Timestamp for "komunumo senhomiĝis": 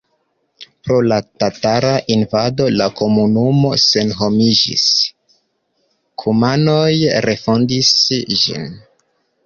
3.03-4.89